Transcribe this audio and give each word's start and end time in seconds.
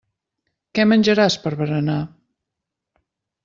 Què 0.79 0.85
menjaràs 0.93 1.37
per 1.45 1.53
berenar. 1.61 2.01